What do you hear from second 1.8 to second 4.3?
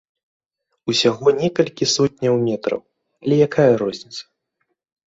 сотняў метраў, але якая розніца.